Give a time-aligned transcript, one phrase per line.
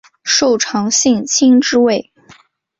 [0.23, 2.11] 受长信卿之位。